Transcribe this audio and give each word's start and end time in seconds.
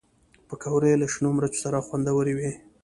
پکورې 0.47 0.93
له 1.01 1.07
شنو 1.13 1.29
مرچو 1.37 1.61
سره 1.63 1.85
خوندورې 1.87 2.33
وي 2.37 2.51